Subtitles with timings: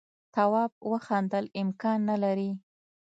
[0.35, 2.51] تواب وخندل امکان نه لري.